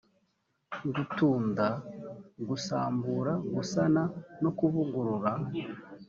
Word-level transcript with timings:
gutunda 0.95 1.65
gusambura 2.47 3.31
gusana 3.55 4.01
no 4.41 4.49
kuvugurura 4.57 5.31